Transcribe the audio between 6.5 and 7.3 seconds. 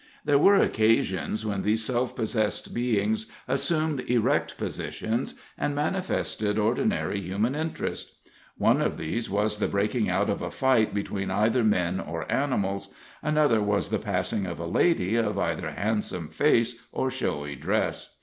ordinary